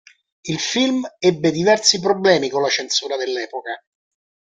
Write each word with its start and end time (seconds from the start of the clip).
Il 0.41 0.57
film 0.59 1.07
ebbe 1.19 1.51
diversi 1.51 1.99
problemi 1.99 2.49
con 2.49 2.63
la 2.63 2.69
censura 2.69 3.17
dell'epoca. 3.17 3.79